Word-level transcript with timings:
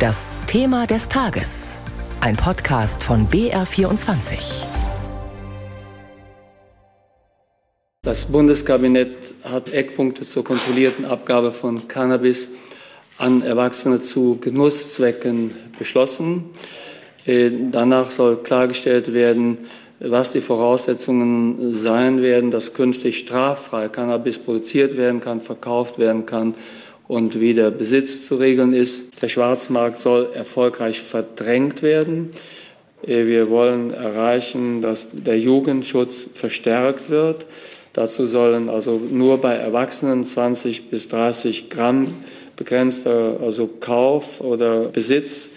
Das 0.00 0.38
Thema 0.46 0.86
des 0.86 1.10
Tages. 1.10 1.76
Ein 2.22 2.34
Podcast 2.34 3.04
von 3.04 3.28
BR24. 3.28 4.64
Das 8.00 8.24
Bundeskabinett 8.24 9.34
hat 9.44 9.74
Eckpunkte 9.74 10.22
zur 10.22 10.42
kontrollierten 10.42 11.04
Abgabe 11.04 11.52
von 11.52 11.86
Cannabis 11.86 12.48
an 13.18 13.42
Erwachsene 13.42 14.00
zu 14.00 14.38
Genusszwecken 14.40 15.54
beschlossen. 15.78 16.46
Äh, 17.26 17.50
danach 17.70 18.08
soll 18.08 18.38
klargestellt 18.38 19.12
werden, 19.12 19.58
was 19.98 20.32
die 20.32 20.40
Voraussetzungen 20.40 21.74
sein 21.74 22.22
werden, 22.22 22.50
dass 22.50 22.72
künftig 22.72 23.18
straffrei 23.18 23.90
Cannabis 23.90 24.38
produziert 24.38 24.96
werden 24.96 25.20
kann, 25.20 25.42
verkauft 25.42 25.98
werden 25.98 26.24
kann 26.24 26.54
und 27.10 27.40
wie 27.40 27.54
der 27.54 27.72
Besitz 27.72 28.22
zu 28.22 28.36
regeln 28.36 28.72
ist. 28.72 29.20
Der 29.20 29.28
Schwarzmarkt 29.28 29.98
soll 29.98 30.28
erfolgreich 30.32 31.00
verdrängt 31.00 31.82
werden. 31.82 32.30
Äh, 33.04 33.26
wir 33.26 33.50
wollen 33.50 33.92
erreichen, 33.92 34.80
dass 34.80 35.08
der 35.10 35.36
Jugendschutz 35.36 36.28
verstärkt 36.32 37.10
wird. 37.10 37.46
Dazu 37.94 38.26
sollen 38.26 38.68
also 38.68 39.00
nur 39.10 39.38
bei 39.38 39.54
Erwachsenen 39.54 40.22
20 40.22 40.88
bis 40.88 41.08
30 41.08 41.68
Gramm 41.68 42.06
begrenzter 42.54 43.38
also 43.42 43.66
Kauf 43.66 44.40
oder 44.40 44.84
Besitz 44.84 45.48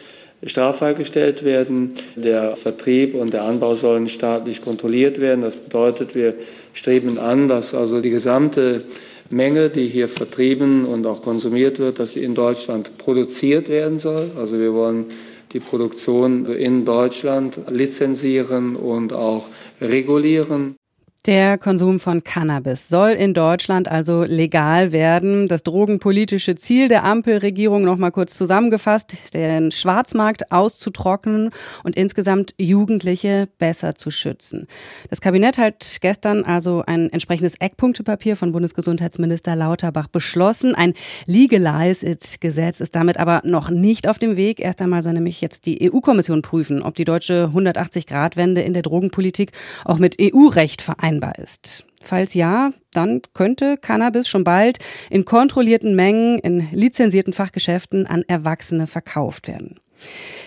straffrei 0.44 0.94
gestellt 0.94 1.44
werden. 1.44 1.94
Der 2.16 2.56
Vertrieb 2.56 3.14
und 3.14 3.32
der 3.32 3.44
Anbau 3.44 3.76
sollen 3.76 4.10
staatlich 4.10 4.62
kontrolliert 4.64 5.22
werden. 5.22 5.42
Das 5.42 5.58
bedeutet, 5.58 6.16
wir 6.16 6.34
streben 6.74 7.18
an, 7.18 7.48
dass 7.48 7.74
also 7.74 8.02
die 8.02 8.10
gesamte 8.10 8.84
Menge, 9.30 9.70
die 9.70 9.88
hier 9.88 10.10
vertrieben 10.10 10.86
und 10.86 11.06
auch 11.06 11.22
konsumiert 11.22 11.80
wird, 11.80 12.00
dass 12.00 12.14
die 12.14 12.24
in 12.24 12.36
Deutschland 12.36 12.98
produziert 12.98 13.70
werden 13.70 14.00
soll. 14.00 14.32
Also 14.38 14.60
wir 14.60 14.74
wollen 14.74 15.06
die 15.54 15.60
Produktion 15.60 16.46
in 16.46 16.84
Deutschland 16.84 17.60
lizenzieren 17.70 18.76
und 18.76 19.14
auch 19.14 19.48
regulieren. 19.80 20.76
Der 21.26 21.58
Konsum 21.58 22.02
von 22.02 22.26
Cannabis 22.26 22.90
soll 22.90 23.12
in 23.12 23.34
Deutschland 23.34 23.88
also 23.88 24.24
legal 24.24 24.92
werden. 24.92 25.48
Das 25.48 25.64
drogenpolitische 25.64 26.56
Ziel 26.56 26.90
der 26.90 27.06
Ampelregierung 27.06 27.86
noch 27.86 27.96
mal 27.96 28.12
kurz 28.12 28.38
zusammengefasst, 28.38 29.34
den 29.34 29.72
Schwarzmarkt 29.72 30.52
auszutrocknen 30.52 31.52
und 31.86 31.96
insgesamt 31.96 32.54
Jugendliche 32.58 33.48
besser 33.58 33.96
zu 33.96 34.12
schützen. 34.12 34.68
Das 35.10 35.22
Kabinett 35.22 35.58
hat 35.58 36.00
gestern 36.02 36.44
also 36.44 36.84
ein 36.86 37.10
entsprechendes 37.10 37.56
Eckpunktepapier 37.58 38.36
von 38.36 38.52
Bundesgesundheitsminister 38.52 39.56
Lauterbach 39.56 40.10
beschlossen. 40.10 40.76
Ein 40.76 40.94
Legalize 41.26 42.06
It 42.06 42.42
Gesetz 42.42 42.82
ist 42.82 42.96
damit 42.96 43.16
aber 43.18 43.40
noch 43.46 43.70
nicht 43.70 44.10
auf 44.10 44.20
dem 44.20 44.36
Weg. 44.36 44.60
Erst 44.60 44.82
einmal 44.82 45.04
soll 45.04 45.14
nämlich 45.14 45.40
jetzt 45.40 45.68
die 45.68 45.90
EU-Kommission 45.90 46.42
prüfen, 46.42 46.82
ob 46.82 46.96
die 46.96 47.06
deutsche 47.06 47.46
180 47.46 48.08
Grad 48.08 48.36
Wende 48.36 48.60
in 48.60 48.74
der 48.74 48.84
Drogenpolitik 48.84 49.54
auch 49.86 50.00
mit 50.00 50.18
EU-Recht 50.20 50.82
vereinbart 50.82 51.13
vereinbar 51.14 51.38
ist. 51.40 51.86
Falls 52.02 52.34
ja, 52.34 52.72
dann 52.92 53.22
könnte 53.34 53.78
Cannabis 53.78 54.28
schon 54.28 54.44
bald 54.44 54.80
in 55.10 55.26
kontrollierten 55.26 55.96
Mengen 55.96 56.40
in 56.40 56.68
lizenzierten 56.72 57.34
Fachgeschäften 57.34 58.06
an 58.08 58.24
Erwachsene 58.28 58.88
verkauft 58.88 59.48
werden. 59.48 59.80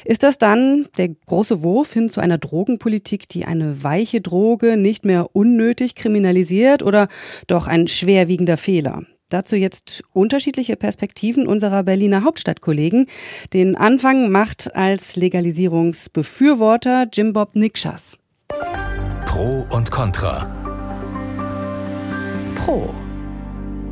Ist 0.05 0.23
das 0.23 0.37
dann 0.37 0.87
der 0.99 1.09
große 1.09 1.63
Wurf 1.63 1.95
hin 1.95 2.11
zu 2.11 2.21
einer 2.21 2.37
Drogenpolitik, 2.37 3.27
die 3.29 3.47
eine 3.47 3.83
weiche 3.83 4.21
Droge 4.21 4.77
nicht 4.77 5.07
mehr 5.07 5.35
unnötig 5.35 5.95
kriminalisiert 5.95 6.83
oder 6.83 7.09
doch 7.47 7.67
ein 7.67 7.89
schwerwiegender 7.89 8.59
Fehler? 8.59 9.05
Dazu 9.31 9.57
jetzt 9.57 10.05
unterschiedliche 10.13 10.77
Perspektiven 10.77 11.47
unserer 11.47 11.83
Berliner 11.83 12.23
Hauptstadtkollegen. 12.23 13.07
Den 13.55 13.77
Anfang 13.77 14.31
macht 14.31 14.77
als 14.77 15.17
Legalisierungsbefürworter 15.17 17.09
Jim 17.13 17.33
Bob 17.33 17.57
Nikschas. 17.57 18.19
Pro 19.25 19.67
und 19.71 19.91
Contra. 19.91 20.66
Pro. 22.67 22.93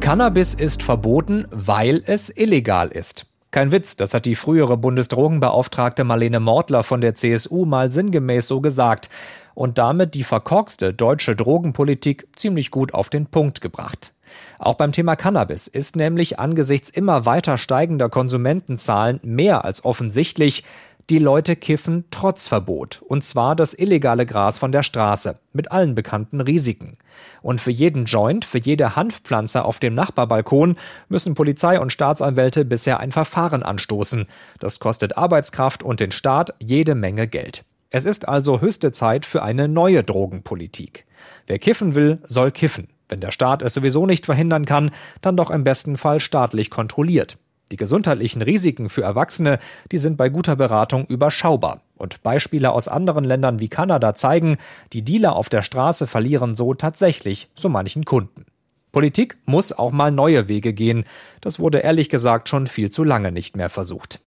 Cannabis 0.00 0.52
ist 0.52 0.82
verboten, 0.82 1.46
weil 1.52 2.02
es 2.06 2.28
illegal 2.28 2.88
ist. 2.88 3.26
Kein 3.52 3.70
Witz, 3.70 3.94
das 3.94 4.14
hat 4.14 4.26
die 4.26 4.34
frühere 4.34 4.76
Bundesdrogenbeauftragte 4.76 6.02
Marlene 6.02 6.40
Mortler 6.40 6.82
von 6.82 7.00
der 7.00 7.14
CSU 7.14 7.66
mal 7.66 7.92
sinngemäß 7.92 8.48
so 8.48 8.60
gesagt 8.60 9.10
und 9.54 9.78
damit 9.78 10.16
die 10.16 10.24
verkorkste 10.24 10.92
deutsche 10.92 11.36
Drogenpolitik 11.36 12.26
ziemlich 12.34 12.72
gut 12.72 12.94
auf 12.94 13.10
den 13.10 13.26
Punkt 13.26 13.60
gebracht. 13.60 14.12
Auch 14.58 14.74
beim 14.74 14.90
Thema 14.90 15.14
Cannabis 15.14 15.68
ist 15.68 15.94
nämlich 15.94 16.40
angesichts 16.40 16.90
immer 16.90 17.26
weiter 17.26 17.58
steigender 17.58 18.08
Konsumentenzahlen 18.08 19.20
mehr 19.22 19.64
als 19.64 19.84
offensichtlich, 19.84 20.64
die 21.10 21.18
Leute 21.18 21.54
kiffen 21.54 22.04
trotz 22.10 22.48
Verbot, 22.48 23.02
und 23.06 23.22
zwar 23.22 23.54
das 23.54 23.78
illegale 23.78 24.24
Gras 24.24 24.58
von 24.58 24.72
der 24.72 24.82
Straße, 24.82 25.38
mit 25.52 25.70
allen 25.70 25.94
bekannten 25.94 26.40
Risiken. 26.40 26.96
Und 27.42 27.60
für 27.60 27.70
jeden 27.70 28.06
Joint, 28.06 28.46
für 28.46 28.58
jede 28.58 28.96
Hanfpflanze 28.96 29.64
auf 29.64 29.78
dem 29.80 29.92
Nachbarbalkon 29.92 30.76
müssen 31.08 31.34
Polizei 31.34 31.78
und 31.78 31.92
Staatsanwälte 31.92 32.64
bisher 32.64 33.00
ein 33.00 33.12
Verfahren 33.12 33.62
anstoßen. 33.62 34.26
Das 34.60 34.80
kostet 34.80 35.18
Arbeitskraft 35.18 35.82
und 35.82 36.00
den 36.00 36.10
Staat 36.10 36.54
jede 36.58 36.94
Menge 36.94 37.28
Geld. 37.28 37.64
Es 37.90 38.06
ist 38.06 38.26
also 38.26 38.62
höchste 38.62 38.90
Zeit 38.90 39.26
für 39.26 39.42
eine 39.42 39.68
neue 39.68 40.02
Drogenpolitik. 40.02 41.04
Wer 41.46 41.58
kiffen 41.58 41.94
will, 41.94 42.18
soll 42.24 42.50
kiffen. 42.50 42.88
Wenn 43.08 43.20
der 43.20 43.30
Staat 43.30 43.62
es 43.62 43.74
sowieso 43.74 44.06
nicht 44.06 44.24
verhindern 44.24 44.64
kann, 44.64 44.90
dann 45.20 45.36
doch 45.36 45.50
im 45.50 45.64
besten 45.64 45.98
Fall 45.98 46.18
staatlich 46.18 46.70
kontrolliert. 46.70 47.36
Die 47.74 47.76
gesundheitlichen 47.76 48.40
Risiken 48.40 48.88
für 48.88 49.02
Erwachsene, 49.02 49.58
die 49.90 49.98
sind 49.98 50.16
bei 50.16 50.28
guter 50.28 50.54
Beratung 50.54 51.06
überschaubar. 51.06 51.80
Und 51.96 52.22
Beispiele 52.22 52.70
aus 52.70 52.86
anderen 52.86 53.24
Ländern 53.24 53.58
wie 53.58 53.66
Kanada 53.66 54.14
zeigen, 54.14 54.58
die 54.92 55.02
Dealer 55.02 55.34
auf 55.34 55.48
der 55.48 55.62
Straße 55.62 56.06
verlieren 56.06 56.54
so 56.54 56.74
tatsächlich 56.74 57.48
so 57.56 57.68
manchen 57.68 58.04
Kunden. 58.04 58.46
Politik 58.92 59.38
muss 59.44 59.72
auch 59.72 59.90
mal 59.90 60.12
neue 60.12 60.46
Wege 60.46 60.72
gehen. 60.72 61.02
Das 61.40 61.58
wurde 61.58 61.78
ehrlich 61.78 62.08
gesagt 62.08 62.48
schon 62.48 62.68
viel 62.68 62.90
zu 62.90 63.02
lange 63.02 63.32
nicht 63.32 63.56
mehr 63.56 63.70
versucht. 63.70 64.20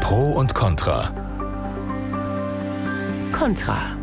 Pro 0.00 0.30
und 0.34 0.54
Contra. 0.54 1.10
Contra. 3.32 3.99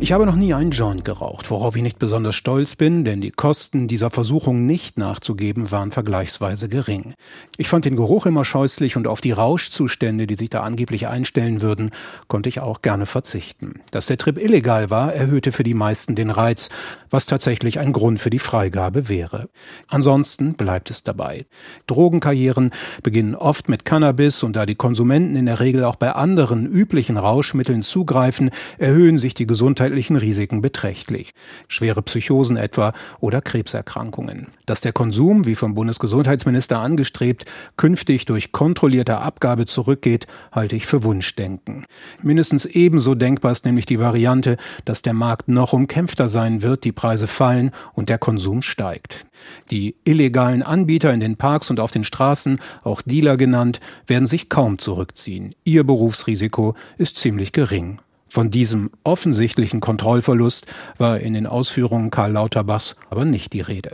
Ich 0.00 0.12
habe 0.12 0.26
noch 0.26 0.36
nie 0.36 0.54
einen 0.54 0.70
Joint 0.70 1.04
geraucht, 1.04 1.50
worauf 1.50 1.74
ich 1.74 1.82
nicht 1.82 1.98
besonders 1.98 2.36
stolz 2.36 2.76
bin, 2.76 3.04
denn 3.04 3.20
die 3.20 3.32
Kosten 3.32 3.88
dieser 3.88 4.10
Versuchung 4.10 4.64
nicht 4.64 4.96
nachzugeben 4.96 5.72
waren 5.72 5.90
vergleichsweise 5.90 6.68
gering. 6.68 7.14
Ich 7.56 7.68
fand 7.68 7.84
den 7.84 7.96
Geruch 7.96 8.24
immer 8.24 8.44
scheußlich 8.44 8.96
und 8.96 9.08
auf 9.08 9.20
die 9.20 9.32
Rauschzustände, 9.32 10.28
die 10.28 10.36
sich 10.36 10.50
da 10.50 10.62
angeblich 10.62 11.08
einstellen 11.08 11.62
würden, 11.62 11.90
konnte 12.28 12.48
ich 12.48 12.60
auch 12.60 12.80
gerne 12.80 13.06
verzichten. 13.06 13.80
Dass 13.90 14.06
der 14.06 14.18
Trip 14.18 14.38
illegal 14.38 14.88
war, 14.88 15.12
erhöhte 15.12 15.50
für 15.50 15.64
die 15.64 15.74
meisten 15.74 16.14
den 16.14 16.30
Reiz, 16.30 16.68
was 17.10 17.26
tatsächlich 17.26 17.80
ein 17.80 17.92
Grund 17.92 18.20
für 18.20 18.30
die 18.30 18.38
Freigabe 18.38 19.08
wäre. 19.08 19.48
Ansonsten 19.88 20.54
bleibt 20.54 20.90
es 20.90 21.02
dabei. 21.02 21.44
Drogenkarrieren 21.88 22.70
beginnen 23.02 23.34
oft 23.34 23.68
mit 23.68 23.84
Cannabis 23.84 24.44
und 24.44 24.54
da 24.54 24.64
die 24.64 24.76
Konsumenten 24.76 25.34
in 25.34 25.46
der 25.46 25.58
Regel 25.58 25.84
auch 25.84 25.96
bei 25.96 26.12
anderen 26.12 26.66
üblichen 26.66 27.16
Rauschmitteln 27.16 27.82
zugreifen, 27.82 28.50
erhöhen 28.78 29.18
sich 29.18 29.34
die 29.34 29.46
Gesundheit 29.48 29.87
gesundheitlichen 29.88 30.16
Risiken 30.16 30.60
beträchtlich. 30.60 31.32
Schwere 31.66 32.02
Psychosen 32.02 32.56
etwa 32.56 32.92
oder 33.20 33.40
Krebserkrankungen. 33.40 34.48
Dass 34.66 34.82
der 34.82 34.92
Konsum, 34.92 35.46
wie 35.46 35.54
vom 35.54 35.74
Bundesgesundheitsminister 35.74 36.78
angestrebt, 36.78 37.46
künftig 37.76 38.26
durch 38.26 38.52
kontrollierte 38.52 39.18
Abgabe 39.18 39.64
zurückgeht, 39.64 40.26
halte 40.52 40.76
ich 40.76 40.86
für 40.86 41.04
Wunschdenken. 41.04 41.86
Mindestens 42.22 42.66
ebenso 42.66 43.14
denkbar 43.14 43.52
ist 43.52 43.64
nämlich 43.64 43.86
die 43.86 43.98
Variante, 43.98 44.56
dass 44.84 45.00
der 45.00 45.14
Markt 45.14 45.48
noch 45.48 45.72
umkämpfter 45.72 46.28
sein 46.28 46.62
wird, 46.62 46.84
die 46.84 46.92
Preise 46.92 47.26
fallen 47.26 47.70
und 47.94 48.10
der 48.10 48.18
Konsum 48.18 48.60
steigt. 48.60 49.24
Die 49.70 49.96
illegalen 50.04 50.62
Anbieter 50.62 51.14
in 51.14 51.20
den 51.20 51.36
Parks 51.36 51.70
und 51.70 51.80
auf 51.80 51.92
den 51.92 52.04
Straßen, 52.04 52.58
auch 52.82 53.00
Dealer 53.00 53.36
genannt, 53.36 53.80
werden 54.06 54.26
sich 54.26 54.48
kaum 54.48 54.78
zurückziehen. 54.78 55.54
Ihr 55.64 55.84
Berufsrisiko 55.84 56.74
ist 56.98 57.16
ziemlich 57.16 57.52
gering. 57.52 58.00
Von 58.28 58.50
diesem 58.50 58.90
offensichtlichen 59.04 59.80
Kontrollverlust 59.80 60.66
war 60.98 61.20
in 61.20 61.34
den 61.34 61.46
Ausführungen 61.46 62.10
Karl 62.10 62.32
Lauterbachs 62.32 62.96
aber 63.10 63.24
nicht 63.24 63.52
die 63.52 63.60
Rede. 63.60 63.92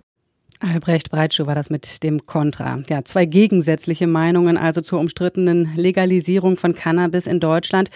Albrecht 0.61 1.11
Breitschuh 1.11 1.47
war 1.47 1.55
das 1.55 1.69
mit 1.69 2.03
dem 2.03 2.27
Kontra. 2.27 2.79
Ja, 2.89 3.05
zwei 3.05 3.27
gegensätzliche 3.27 4.07
Meinungen 4.07 4.57
also 4.57 4.81
zur 4.81 4.99
umstrittenen 4.99 5.75
Legalisierung 5.77 6.57
von 6.57 6.75
Cannabis 6.75 7.27
in 7.27 7.39
Deutschland. 7.39 7.91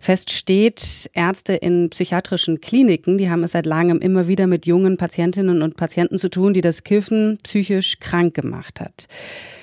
Fest 0.00 0.30
steht, 0.30 1.10
Ärzte 1.14 1.54
in 1.54 1.88
psychiatrischen 1.88 2.60
Kliniken, 2.60 3.16
die 3.16 3.30
haben 3.30 3.42
es 3.42 3.52
seit 3.52 3.64
langem 3.64 4.00
immer 4.00 4.28
wieder 4.28 4.46
mit 4.46 4.66
jungen 4.66 4.96
Patientinnen 4.96 5.62
und 5.62 5.76
Patienten 5.76 6.18
zu 6.18 6.28
tun, 6.28 6.52
die 6.52 6.60
das 6.60 6.84
Kiffen 6.84 7.38
psychisch 7.42 8.00
krank 8.00 8.34
gemacht 8.34 8.80
hat. 8.80 9.06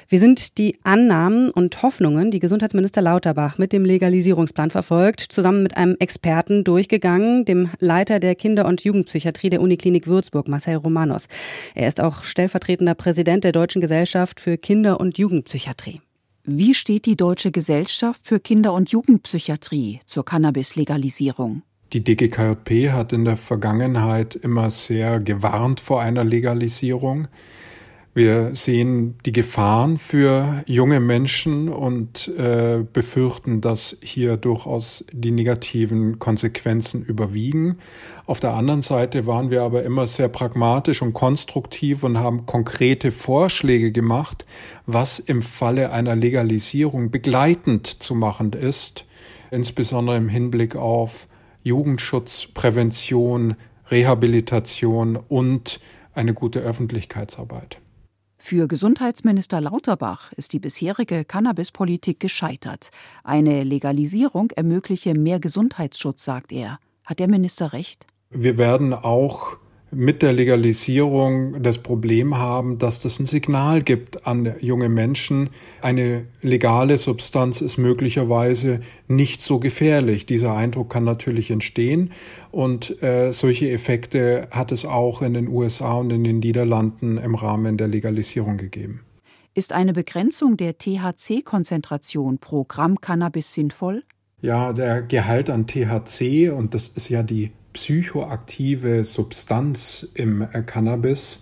Wir 0.10 0.20
sind 0.20 0.58
die 0.58 0.78
Annahmen 0.84 1.50
und 1.50 1.84
Hoffnungen, 1.84 2.32
die 2.32 2.40
Gesundheitsminister 2.40 3.02
Lauterbach 3.02 3.58
mit 3.58 3.74
dem 3.74 3.84
Legalisierungsplan 3.84 4.72
verfolgt, 4.72 5.20
zusammen 5.20 5.64
mit 5.64 5.76
einem 5.76 5.98
Experten 6.00 6.64
durchgegangen, 6.64 7.44
dem 7.44 7.70
Leiter 7.80 8.22
der 8.22 8.36
Kinder- 8.36 8.68
und 8.68 8.86
Jugendpsychiatrie 8.86 9.50
der 9.50 9.60
Uniklinik 9.60 10.08
Würzburg, 10.08 10.48
Marcel 10.48 10.78
Romanos. 10.78 11.28
Er 11.76 11.90
ist 11.90 12.00
auch 12.00 12.24
stellvertretender 12.24 12.96
Präsident 12.96 13.44
der 13.44 13.52
Deutschen 13.52 13.82
Gesellschaft 13.82 14.40
für 14.40 14.58
Kinder- 14.58 15.02
und 15.02 15.18
Jugendpsychiatrie. 15.18 16.00
Wie 16.46 16.74
steht 16.74 17.06
die 17.06 17.18
Deutsche 17.18 17.52
Gesellschaft 17.52 18.22
für 18.24 18.40
Kinder- 18.40 18.72
und 18.72 18.90
Jugendpsychiatrie 18.90 20.00
zur 20.06 20.24
Cannabis-Legalisierung? 20.24 21.64
Die 21.92 22.02
DGKJP 22.02 22.92
hat 22.92 23.12
in 23.12 23.26
der 23.26 23.36
Vergangenheit 23.36 24.36
immer 24.38 24.70
sehr 24.70 25.20
gewarnt 25.20 25.82
vor 25.82 26.00
einer 26.00 26.24
Legalisierung. 26.24 27.28
Wir 28.14 28.56
sehen 28.56 29.16
die 29.28 29.32
Gefahren 29.32 30.00
für 30.00 30.64
junge 30.66 31.00
Menschen 31.00 31.70
und 31.70 32.28
äh, 32.30 32.84
befürchten, 32.92 33.62
dass 33.62 33.96
hier 34.02 34.38
durchaus 34.38 35.06
die 35.12 35.30
negativen 35.30 36.18
Konsequenzen 36.18 37.04
überwiegen. 37.04 37.78
Auf 38.26 38.40
der 38.40 38.54
anderen 38.54 38.82
Seite 38.82 39.28
waren 39.28 39.52
wir 39.52 39.62
aber 39.62 39.84
immer 39.84 40.08
sehr 40.08 40.30
pragmatisch 40.30 41.04
und 41.04 41.14
konstruktiv 41.14 42.04
und 42.04 42.18
haben 42.18 42.48
konkrete 42.48 43.12
Vorschläge 43.12 43.92
gemacht, 43.92 44.46
was 44.88 45.20
im 45.20 45.44
Falle 45.44 45.92
einer 45.92 46.16
Legalisierung 46.16 47.12
begleitend 47.12 48.02
zu 48.02 48.16
machen 48.16 48.54
ist, 48.54 49.06
insbesondere 49.52 50.18
im 50.18 50.28
Hinblick 50.28 50.76
auf 50.76 51.28
Jugendschutz, 51.62 52.48
Prävention, 52.54 53.56
Rehabilitation 53.92 55.18
und 55.18 55.80
eine 56.14 56.34
gute 56.34 56.60
Öffentlichkeitsarbeit. 56.60 57.78
Für 58.50 58.70
Gesundheitsminister 58.70 59.60
Lauterbach 59.60 60.32
ist 60.38 60.54
die 60.54 60.60
bisherige 60.60 61.26
Cannabispolitik 61.26 62.22
gescheitert. 62.22 62.92
Eine 63.26 63.64
Legalisierung 63.64 64.52
ermögliche 64.52 65.14
mehr 65.16 65.42
Gesundheitsschutz, 65.42 66.24
sagt 66.24 66.54
er. 66.54 66.80
Hat 67.04 67.20
der 67.20 67.28
Minister 67.28 67.74
recht? 67.74 68.08
Wir 68.30 68.58
werden 68.58 68.94
auch 68.94 69.58
mit 69.92 70.22
der 70.22 70.34
Legalisierung 70.34 71.62
das 71.64 71.78
Problem 71.78 72.38
haben, 72.38 72.78
dass 72.78 73.00
das 73.00 73.20
ein 73.20 73.26
Signal 73.26 73.82
gibt 73.82 74.28
an 74.28 74.56
junge 74.60 74.90
Menschen. 74.90 75.50
Eine 75.82 76.26
legale 76.42 76.98
Substanz 76.98 77.62
ist 77.62 77.78
möglicherweise 77.78 78.82
nicht 79.08 79.42
so 79.42 79.60
gefährlich. 79.60 80.26
Dieser 80.26 80.56
Eindruck 80.56 80.90
kann 80.90 81.06
natürlich 81.06 81.52
entstehen 81.52 82.12
und 82.52 83.02
äh, 83.02 83.32
solche 83.32 83.70
Effekte 83.72 84.50
hat 84.52 84.72
es 84.72 84.84
auch 84.84 85.22
in 85.22 85.34
den 85.34 85.48
USA 85.48 85.94
und 85.94 86.12
in 86.12 86.24
den 86.24 86.40
Niederlanden 86.40 87.18
im 87.18 87.36
Rahmen 87.36 87.78
der 87.78 87.88
Legalisierung 87.88 88.58
gegeben. 88.58 89.02
Ist 89.54 89.74
eine 89.74 89.94
Begrenzung 89.94 90.58
der 90.58 90.78
THC-Konzentration 90.78 92.38
pro 92.38 92.64
Gramm 92.66 93.02
Cannabis 93.02 93.54
sinnvoll? 93.54 94.04
Ja, 94.40 94.72
der 94.72 95.02
Gehalt 95.02 95.50
an 95.50 95.66
THC, 95.66 96.52
und 96.52 96.76
das 96.76 96.90
ist 96.90 97.10
ja 97.10 97.24
die 97.24 97.54
psychoaktive 97.74 99.04
Substanz 99.04 100.08
im 100.14 100.44
äh, 100.44 100.62
Cannabis 100.62 101.42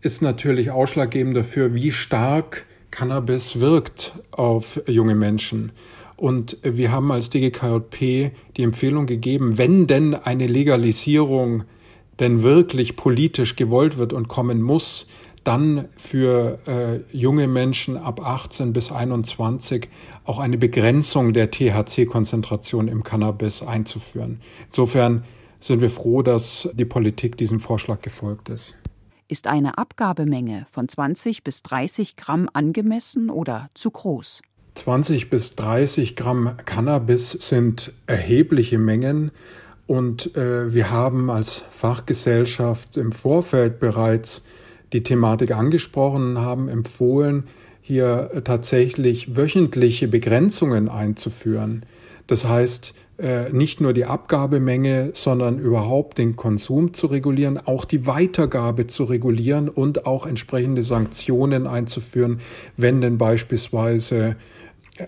ist 0.00 0.22
natürlich 0.22 0.70
ausschlaggebend 0.70 1.36
dafür, 1.36 1.74
wie 1.74 1.90
stark 1.90 2.66
Cannabis 2.92 3.58
wirkt 3.58 4.14
auf 4.30 4.80
junge 4.86 5.16
Menschen. 5.16 5.72
Und 6.16 6.56
wir 6.62 6.92
haben 6.92 7.10
als 7.10 7.30
DGKJP 7.30 8.30
die 8.56 8.62
Empfehlung 8.62 9.06
gegeben, 9.06 9.58
wenn 9.58 9.88
denn 9.88 10.14
eine 10.14 10.46
Legalisierung 10.46 11.64
denn 12.20 12.44
wirklich 12.44 12.94
politisch 12.94 13.56
gewollt 13.56 13.98
wird 13.98 14.12
und 14.12 14.28
kommen 14.28 14.62
muss, 14.62 15.08
dann 15.44 15.88
für 15.96 16.58
äh, 16.66 17.16
junge 17.16 17.46
Menschen 17.46 17.96
ab 17.96 18.20
18 18.20 18.72
bis 18.72 18.92
21 18.92 19.88
auch 20.24 20.38
eine 20.38 20.58
Begrenzung 20.58 21.32
der 21.32 21.50
THC-Konzentration 21.50 22.88
im 22.88 23.02
Cannabis 23.02 23.62
einzuführen. 23.62 24.40
Insofern 24.66 25.24
sind 25.60 25.80
wir 25.80 25.90
froh, 25.90 26.22
dass 26.22 26.68
die 26.74 26.84
Politik 26.84 27.36
diesem 27.36 27.60
Vorschlag 27.60 28.02
gefolgt 28.02 28.48
ist. 28.48 28.74
Ist 29.28 29.46
eine 29.46 29.78
Abgabemenge 29.78 30.66
von 30.70 30.88
20 30.88 31.44
bis 31.44 31.62
30 31.62 32.16
Gramm 32.16 32.48
angemessen 32.52 33.30
oder 33.30 33.70
zu 33.74 33.90
groß? 33.90 34.42
20 34.74 35.30
bis 35.30 35.54
30 35.56 36.16
Gramm 36.16 36.56
Cannabis 36.64 37.30
sind 37.30 37.92
erhebliche 38.06 38.78
Mengen 38.78 39.30
und 39.86 40.36
äh, 40.36 40.72
wir 40.72 40.90
haben 40.90 41.30
als 41.30 41.64
Fachgesellschaft 41.70 42.96
im 42.96 43.12
Vorfeld 43.12 43.80
bereits 43.80 44.42
die 44.92 45.02
Thematik 45.02 45.52
angesprochen 45.52 46.38
haben 46.38 46.68
empfohlen, 46.68 47.44
hier 47.80 48.42
tatsächlich 48.44 49.36
wöchentliche 49.36 50.08
Begrenzungen 50.08 50.88
einzuführen. 50.88 51.84
Das 52.26 52.44
heißt, 52.44 52.94
äh, 53.18 53.50
nicht 53.52 53.80
nur 53.80 53.92
die 53.92 54.06
Abgabemenge, 54.06 55.10
sondern 55.12 55.58
überhaupt 55.58 56.16
den 56.16 56.36
Konsum 56.36 56.94
zu 56.94 57.08
regulieren, 57.08 57.58
auch 57.58 57.84
die 57.84 58.06
Weitergabe 58.06 58.86
zu 58.86 59.04
regulieren 59.04 59.68
und 59.68 60.06
auch 60.06 60.24
entsprechende 60.24 60.82
Sanktionen 60.82 61.66
einzuführen, 61.66 62.40
wenn 62.76 63.00
denn 63.00 63.18
beispielsweise 63.18 64.36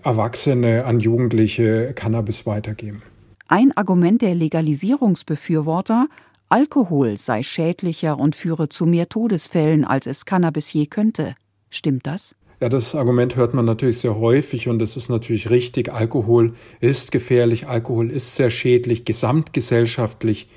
Erwachsene 0.03 0.85
an 0.85 0.99
Jugendliche 0.99 1.93
Cannabis 1.95 2.45
weitergeben. 2.45 3.01
Ein 3.47 3.71
Argument 3.75 4.21
der 4.21 4.35
Legalisierungsbefürworter, 4.35 6.07
Alkohol 6.53 7.17
sei 7.17 7.41
schädlicher 7.41 8.19
und 8.19 8.35
führe 8.35 8.69
zu 8.69 8.85
mehr 8.85 9.09
Todesfällen, 9.09 9.85
als 9.85 10.05
es 10.05 10.23
Cannabis 10.23 10.71
je 10.71 10.85
könnte. 10.85 11.33
Stimmt 11.71 12.05
das? 12.05 12.35
Ja, 12.59 12.69
das 12.69 12.93
Argument 12.93 13.35
hört 13.35 13.55
man 13.55 13.65
natürlich 13.65 13.97
sehr 13.97 14.19
häufig 14.19 14.67
und 14.67 14.79
es 14.79 14.95
ist 14.95 15.09
natürlich 15.09 15.49
richtig. 15.49 15.91
Alkohol 15.91 16.53
ist 16.79 17.11
gefährlich, 17.11 17.67
Alkohol 17.67 18.11
ist 18.11 18.35
sehr 18.35 18.51
schädlich, 18.51 19.03
gesamtgesellschaftlich 19.03 20.47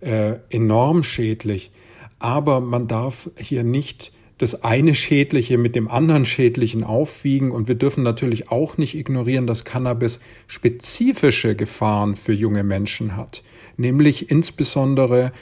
äh, 0.00 0.34
enorm 0.50 1.02
schädlich. 1.02 1.70
Aber 2.18 2.60
man 2.60 2.86
darf 2.86 3.30
hier 3.38 3.64
nicht 3.64 4.12
das 4.38 4.62
eine 4.62 4.94
Schädliche 4.94 5.56
mit 5.56 5.74
dem 5.74 5.88
anderen 5.88 6.26
Schädlichen 6.26 6.84
aufwiegen 6.84 7.50
und 7.50 7.68
wir 7.68 7.74
dürfen 7.74 8.02
natürlich 8.02 8.50
auch 8.50 8.76
nicht 8.76 8.94
ignorieren, 8.94 9.46
dass 9.46 9.64
Cannabis 9.64 10.20
spezifische 10.46 11.56
Gefahren 11.56 12.16
für 12.16 12.34
junge 12.34 12.62
Menschen 12.62 13.16
hat, 13.16 13.42
nämlich 13.76 14.30
insbesondere 14.30 15.32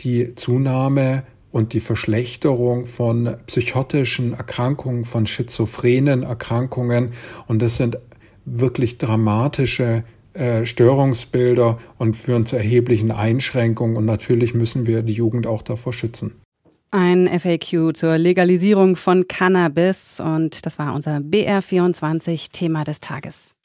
die 0.00 0.34
Zunahme 0.34 1.24
und 1.50 1.72
die 1.72 1.80
Verschlechterung 1.80 2.86
von 2.86 3.36
psychotischen 3.46 4.34
Erkrankungen, 4.34 5.04
von 5.04 5.26
schizophrenen 5.26 6.22
Erkrankungen. 6.22 7.12
Und 7.46 7.62
das 7.62 7.76
sind 7.76 7.98
wirklich 8.44 8.98
dramatische 8.98 10.04
äh, 10.34 10.64
Störungsbilder 10.64 11.78
und 11.98 12.16
führen 12.16 12.46
zu 12.46 12.56
erheblichen 12.56 13.10
Einschränkungen. 13.10 13.96
Und 13.96 14.04
natürlich 14.04 14.54
müssen 14.54 14.86
wir 14.86 15.02
die 15.02 15.14
Jugend 15.14 15.46
auch 15.46 15.62
davor 15.62 15.92
schützen. 15.92 16.32
Ein 16.90 17.28
FAQ 17.28 17.94
zur 17.94 18.16
Legalisierung 18.16 18.96
von 18.96 19.28
Cannabis 19.28 20.20
und 20.20 20.64
das 20.64 20.78
war 20.78 20.94
unser 20.94 21.18
BR24 21.18 22.50
Thema 22.50 22.84
des 22.84 23.00
Tages. 23.00 23.54